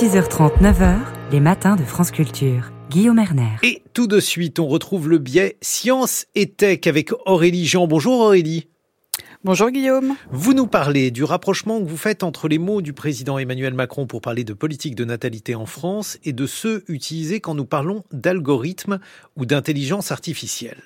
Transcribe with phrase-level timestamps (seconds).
[0.00, 0.96] 6h30, 9h,
[1.30, 2.70] les matins de France Culture.
[2.88, 3.58] Guillaume Erner.
[3.62, 7.86] Et tout de suite, on retrouve le biais Science et Tech avec Aurélie Jean.
[7.86, 8.68] Bonjour Aurélie.
[9.44, 10.16] Bonjour Guillaume.
[10.30, 14.06] Vous nous parlez du rapprochement que vous faites entre les mots du président Emmanuel Macron
[14.06, 18.02] pour parler de politique de natalité en France et de ceux utilisés quand nous parlons
[18.10, 19.00] d'algorithmes
[19.36, 20.80] ou d'intelligence artificielle.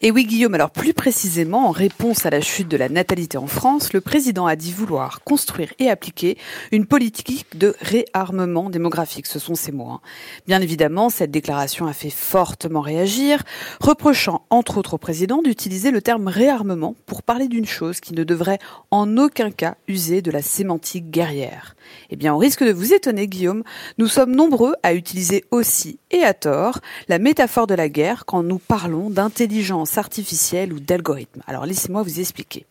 [0.00, 3.46] Et oui Guillaume, alors plus précisément, en réponse à la chute de la natalité en
[3.46, 6.38] France, le président a dit vouloir construire et appliquer
[6.70, 9.26] une politique de réarmement démographique.
[9.26, 9.90] Ce sont ses mots.
[9.90, 10.00] Hein.
[10.46, 13.42] Bien évidemment, cette déclaration a fait fortement réagir,
[13.80, 18.24] reprochant entre autres au président d'utiliser le terme réarmement pour parler d'une chose qui ne
[18.24, 18.58] devrait
[18.90, 21.76] en aucun cas user de la sémantique guerrière.
[22.10, 23.64] Eh bien, au risque de vous étonner Guillaume,
[23.98, 26.78] nous sommes nombreux à utiliser aussi, et à tort,
[27.08, 31.42] la métaphore de la guerre quand nous parlons d'intelligence artificielle ou d'algorithme.
[31.46, 32.66] Alors laissez-moi vous expliquer.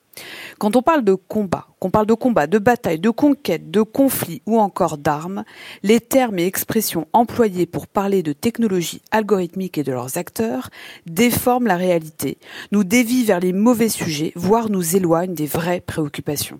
[0.59, 4.41] Quand on parle de combat, qu'on parle de combat, de bataille, de conquête, de conflit
[4.45, 5.43] ou encore d'armes,
[5.83, 10.69] les termes et expressions employés pour parler de technologies algorithmiques et de leurs acteurs
[11.05, 12.37] déforment la réalité,
[12.71, 16.59] nous dévient vers les mauvais sujets, voire nous éloignent des vraies préoccupations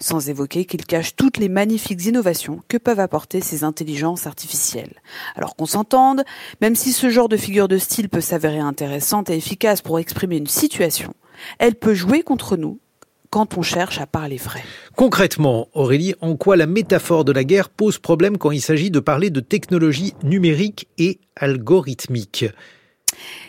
[0.00, 5.00] sans évoquer qu'ils cachent toutes les magnifiques innovations que peuvent apporter ces intelligences artificielles.
[5.34, 6.24] Alors qu'on s'entende,
[6.60, 10.36] même si ce genre de figure de style peut s'avérer intéressante et efficace pour exprimer
[10.36, 11.14] une situation,
[11.58, 12.78] elle peut jouer contre nous
[13.30, 14.62] quand on cherche à parler vrai.
[14.94, 19.00] Concrètement, Aurélie, en quoi la métaphore de la guerre pose problème quand il s'agit de
[19.00, 22.44] parler de technologies numériques et algorithmiques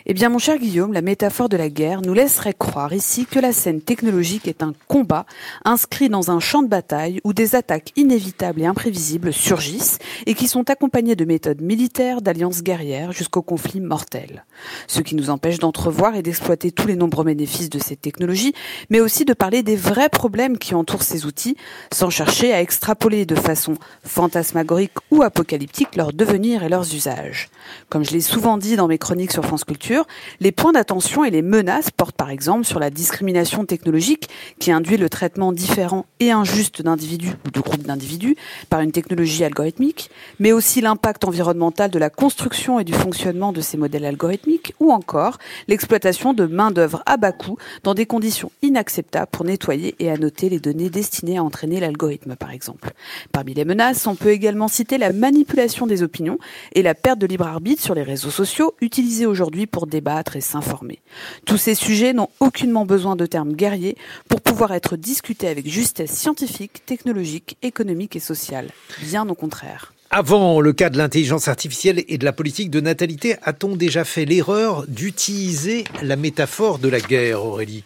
[0.06, 3.38] eh bien, mon cher Guillaume, la métaphore de la guerre nous laisserait croire ici que
[3.38, 5.24] la scène technologique est un combat
[5.64, 10.46] inscrit dans un champ de bataille où des attaques inévitables et imprévisibles surgissent et qui
[10.46, 14.44] sont accompagnées de méthodes militaires, d'alliances guerrières jusqu'au conflit mortel.
[14.88, 18.52] Ce qui nous empêche d'entrevoir et d'exploiter tous les nombreux bénéfices de cette technologie,
[18.90, 21.56] mais aussi de parler des vrais problèmes qui entourent ces outils,
[21.90, 27.48] sans chercher à extrapoler de façon fantasmagorique ou apocalyptique leur devenir et leurs usages.
[27.88, 29.93] Comme je l'ai souvent dit dans mes chroniques sur France Culture,
[30.40, 34.96] les points d'attention et les menaces portent par exemple sur la discrimination technologique qui induit
[34.96, 38.36] le traitement différent et injuste d'individus ou de groupes d'individus
[38.70, 43.60] par une technologie algorithmique, mais aussi l'impact environnemental de la construction et du fonctionnement de
[43.60, 49.30] ces modèles algorithmiques ou encore l'exploitation de main-d'œuvre à bas coût dans des conditions inacceptables
[49.30, 52.92] pour nettoyer et annoter les données destinées à entraîner l'algorithme par exemple.
[53.32, 56.38] Parmi les menaces, on peut également citer la manipulation des opinions
[56.72, 61.00] et la perte de libre arbitre sur les réseaux sociaux utilisés aujourd'hui débattre et s'informer.
[61.46, 63.96] Tous ces sujets n'ont aucunement besoin de termes guerriers
[64.28, 68.68] pour pouvoir être discutés avec justesse scientifique, technologique, économique et sociale.
[69.02, 69.92] Bien au contraire.
[70.10, 74.24] Avant le cas de l'intelligence artificielle et de la politique de natalité, a-t-on déjà fait
[74.24, 77.82] l'erreur d'utiliser la métaphore de la guerre, Aurélie?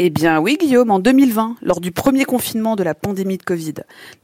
[0.00, 3.74] Eh bien oui, Guillaume, en 2020, lors du premier confinement de la pandémie de Covid,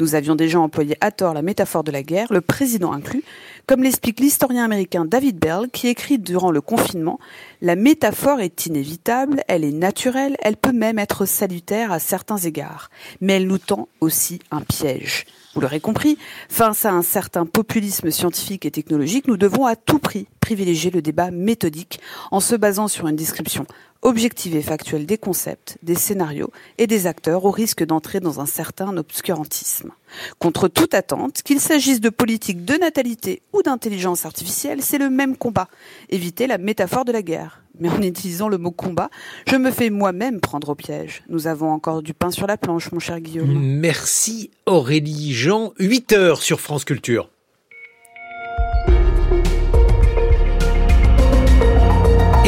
[0.01, 3.23] nous avions déjà employé à tort la métaphore de la guerre, le président inclus,
[3.67, 7.21] comme l'explique l'historien américain David Bell, qui écrit durant le confinement,
[7.63, 12.91] la métaphore est inévitable, elle est naturelle, elle peut même être salutaire à certains égards,
[13.21, 15.25] mais elle nous tend aussi un piège.
[15.55, 20.01] Vous l'aurez compris, face à un certain populisme scientifique et technologique, nous devons à tout
[20.01, 22.01] prix privilégier le débat méthodique
[22.33, 23.67] en se basant sur une description
[24.03, 28.47] objective et factuelle des concepts, des scénarios et des acteurs au risque d'entrer dans un
[28.47, 29.91] certain obscurantisme.
[30.39, 35.37] Contre toute attente, qu'il s'agisse de politique de natalité ou d'intelligence artificielle, c'est le même
[35.37, 35.69] combat.
[36.09, 37.63] Éviter la métaphore de la guerre.
[37.79, 39.09] Mais en utilisant le mot combat,
[39.47, 41.23] je me fais moi-même prendre au piège.
[41.29, 43.59] Nous avons encore du pain sur la planche, mon cher Guillaume.
[43.59, 45.73] Merci Aurélie Jean.
[45.79, 47.31] 8 heures sur France Culture.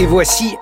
[0.02, 0.56] Et voici